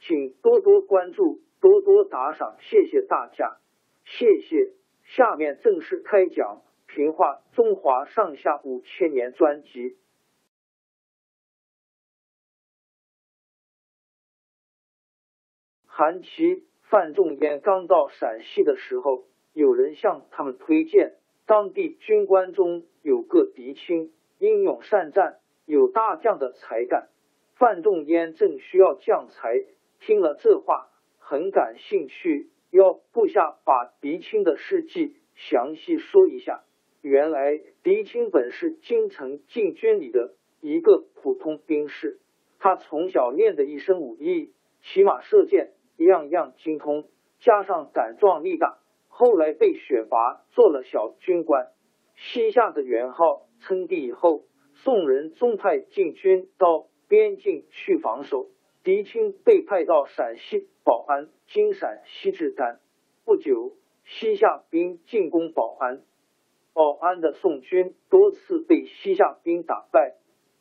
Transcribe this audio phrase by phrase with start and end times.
[0.00, 3.58] 请多多关注，多多打赏，谢谢大家，
[4.04, 4.72] 谢谢。
[5.04, 6.62] 下面正式开讲
[6.94, 9.96] 《评话中华上下五千年》专辑。
[15.84, 27.10] 韩琦、范仲淹刚到陕西的时候，有人向他们推荐，当地军官中有个狄青，英勇善战，有大将的才干。
[27.56, 29.66] 范仲淹正需要将才。
[30.00, 36.64] 听了这话，很感兴趣，要部下把狄青的事迹详细说一下。
[37.02, 42.18] 原来狄青本是京城禁军里的一个普通兵士，
[42.58, 44.52] 他从小练的一身武艺，
[44.82, 47.08] 骑马射箭样样精通，
[47.38, 48.78] 加上胆壮力大，
[49.08, 51.68] 后来被选拔做了小军官。
[52.16, 54.44] 西夏的元昊称帝以后，
[54.74, 58.48] 宋仁宗派禁军到边境去防守。
[58.82, 62.80] 狄青被派到陕西保安，经陕西至丹。
[63.26, 66.00] 不久，西夏兵进攻保安，
[66.72, 70.16] 保安的宋军多次被西夏兵打败。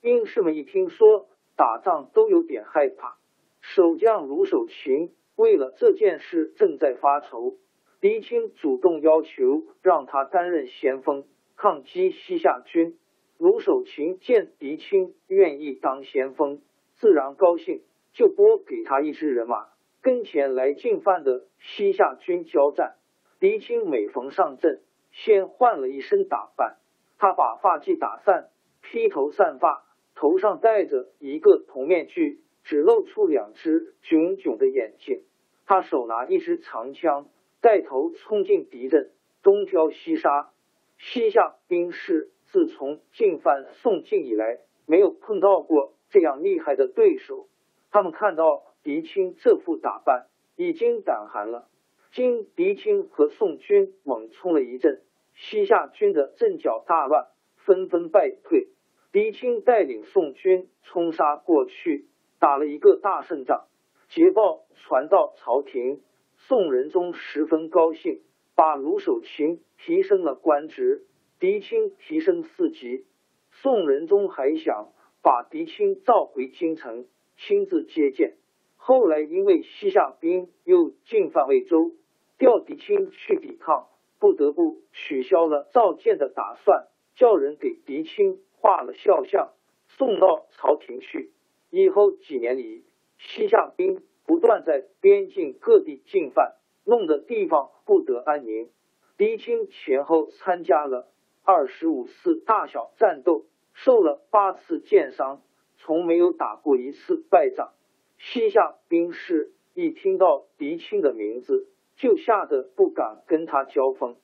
[0.00, 3.16] 兵士们一听说打仗，都有点害怕。
[3.60, 7.58] 守将卢守勤为了这件事正在发愁。
[8.00, 12.98] 狄青主动要求让他担任先锋，抗击西夏军。
[13.38, 16.60] 卢守勤见狄青愿意当先锋，
[16.96, 17.82] 自然高兴。
[18.12, 19.68] 就拨给他一支人马，
[20.02, 22.96] 跟前来进犯的西夏军交战。
[23.38, 24.82] 狄青每逢上阵，
[25.12, 26.76] 先换了一身打扮。
[27.18, 28.48] 他把发髻打散，
[28.80, 29.84] 披头散发，
[30.14, 35.22] 头上戴着一个铜面具，只露出两只炯炯的眼睛。
[35.66, 37.28] 他手拿一支长枪，
[37.60, 39.10] 带头冲进敌阵，
[39.42, 40.50] 东挑西杀。
[40.98, 47.48] 西夏兵士自从进犯宋晋以来，没有碰到过这样厉害的对手。
[47.90, 51.68] 他们看到狄青这副打扮，已经胆寒了。
[52.12, 55.02] 经狄青和宋军猛冲了一阵，
[55.34, 58.68] 西夏军的阵脚大乱，纷纷败退。
[59.12, 62.06] 狄青带领宋军冲杀过去，
[62.38, 63.66] 打了一个大胜仗。
[64.08, 66.00] 捷报传到朝廷，
[66.36, 68.22] 宋仁宗十分高兴，
[68.54, 71.06] 把卢守勤提升了官职，
[71.38, 73.04] 狄青提升四级。
[73.50, 77.06] 宋仁宗还想把狄青召回京城。
[77.46, 78.36] 亲自接见，
[78.76, 81.92] 后来因为西夏兵又进犯魏州，
[82.38, 89.52] 调狄青去抵抗，不得不取消了召见的打算，叫人给狄青画了肖像，
[89.88, 91.32] 送到朝廷去。
[91.70, 92.84] 以后几年里，
[93.16, 98.68] 西夏兵不断在边境各地进犯，弄得地方不得安宁。
[99.16, 101.08] 狄青前后参加了
[101.42, 105.42] 二十五次大小战斗，受了八次箭伤。
[105.82, 107.72] 从没有打过一次败仗，
[108.18, 114.16] 西夏兵士一听到狄青的名字，就吓得不敢跟他交锋。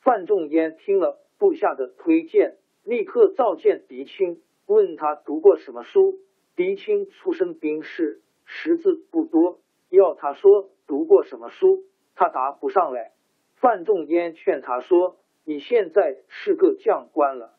[0.00, 6.18] 范仲淹听了部下的推荐，立刻召见狄青，问他读过什么书。
[6.56, 9.60] 狄青出身兵士，识字不多，
[9.90, 13.12] 要他说读过什么书，他答不上来。
[13.56, 17.54] 范仲淹劝他说：“你现在是个将官了，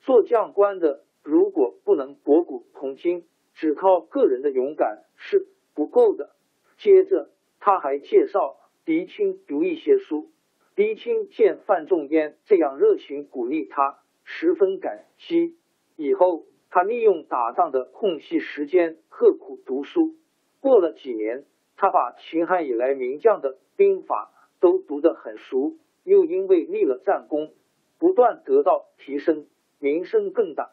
[0.00, 6.30] 做将官的。”如果不能博古通今，只靠个人的勇敢是不够的。
[6.78, 7.28] 接着，
[7.60, 10.30] 他还介绍狄青读一些书。
[10.74, 15.54] 狄青见范仲淹这样热情鼓励他，十分感激。
[15.96, 20.14] 以后他利用打仗的空隙时间刻苦读书。
[20.60, 21.44] 过了几年，
[21.76, 27.52] 他把秦汉以来名将的兵法都读得很熟，又因为立了战功，
[27.98, 29.44] 不断得到提升，
[29.78, 30.70] 名声更大。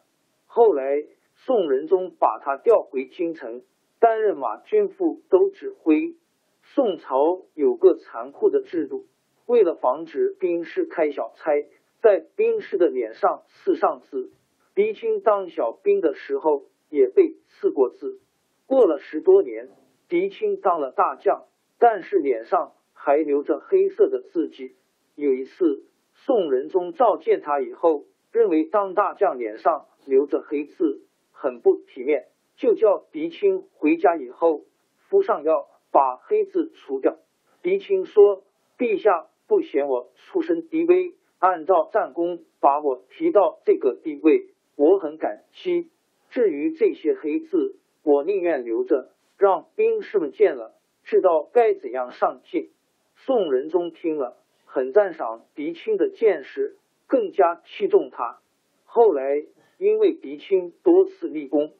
[0.56, 1.04] 后来
[1.34, 3.60] 宋仁宗把他调回京城，
[4.00, 6.14] 担任马军副都指挥。
[6.62, 9.04] 宋朝有个残酷的制度。
[9.44, 11.52] 为了防止兵士开小差，
[12.00, 14.32] 在兵士的脸上刺上字。
[14.74, 18.18] 狄青当小兵的时候也被刺过字。
[18.64, 19.68] 过了十多年，
[20.08, 21.44] 狄青当了大将，
[21.78, 24.74] 但是脸上还留着黑色的字迹。
[25.16, 28.06] 有一次，宋仁宗召见他以后，
[28.36, 31.00] 认为当大将脸上留着黑痣
[31.32, 34.64] 很不体面，就叫狄青回家以后
[35.08, 37.16] 敷上药，把黑字除掉。
[37.62, 38.44] 狄青说
[38.76, 45.88] ：“陛下。”不嫌我出身低微，按照战功把我提到这个地位，我很感激。
[46.30, 50.74] 至于这些黑字，我宁愿留着，让兵士们见了
[51.04, 52.70] 知道该怎样上进。
[53.14, 58.38] 宋仁宗听了，很赞赏狄青的见识，更加器重他。
[58.84, 59.44] 后来
[59.78, 61.72] 因为狄青多次立功，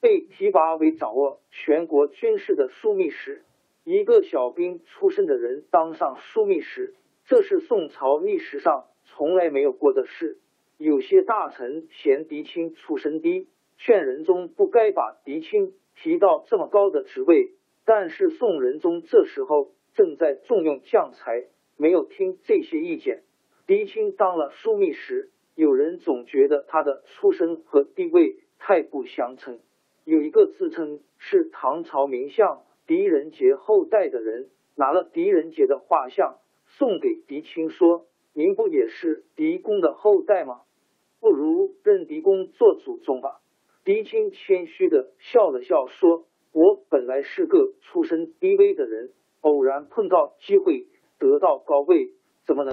[0.00, 3.42] 被提拔为掌握全国军事的枢密使。
[3.84, 6.94] 一个小兵出身的人当上枢密使。
[7.26, 10.38] 这是宋朝历史上从来没有过的事。
[10.76, 17.52] 有些大臣嫌狄青出身低，劝仁宗不该把狄青提到这么高的职位。
[17.84, 21.46] 但是宋仁宗这时候正在重用将才，
[21.76, 23.22] 没有听这些意见。
[23.66, 29.60] 狄青当了枢密使，有人总觉得他的出身和地位太不相称。
[30.04, 36.38] 有一个自称是唐朝名相狄仁杰后代的人，拿了狄仁杰的画像。
[36.78, 40.62] 送给狄青说：“您不也是狄公的后代吗？
[41.20, 43.40] 不如认狄公做祖宗吧。”
[43.84, 49.10] 狄青谦虚的笑了笑说：“我本来是个出身低微的人，
[49.42, 50.86] 偶然碰到机会
[51.18, 52.14] 得到高位，
[52.46, 52.72] 怎么能？